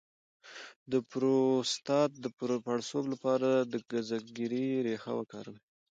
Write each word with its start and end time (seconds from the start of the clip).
د 0.91 0.93
پروستات 1.09 2.11
د 2.23 2.25
پړسوب 2.65 3.05
لپاره 3.13 3.49
د 3.71 3.73
ګزګیرې 3.91 4.67
ریښه 4.85 5.11
وکاروئ 5.17 5.59